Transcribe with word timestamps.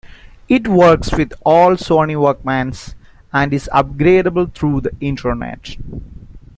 It 0.49 0.67
works 0.67 1.11
with 1.11 1.31
all 1.45 1.75
Sony 1.75 2.15
Walkmans, 2.15 2.95
and 3.31 3.53
is 3.53 3.69
upgradable 3.71 4.51
through 4.51 4.81
the 4.81 4.95
internet. 4.99 5.77